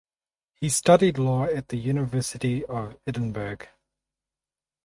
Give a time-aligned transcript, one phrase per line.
[0.55, 3.67] He studied law at the University of Edinburgh.